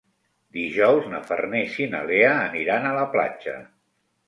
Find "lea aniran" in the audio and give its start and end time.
2.09-2.91